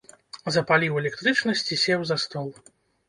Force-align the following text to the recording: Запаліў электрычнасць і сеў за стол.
Запаліў 0.55 0.97
электрычнасць 1.03 1.69
і 1.77 1.81
сеў 1.85 2.01
за 2.13 2.17
стол. 2.25 2.49